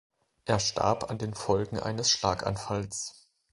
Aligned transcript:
Er 0.45 0.57
starb 0.59 1.11
an 1.11 1.19
den 1.19 1.35
Folgen 1.35 1.79
eines 1.79 2.09
Schlaganfalls. 2.09 3.27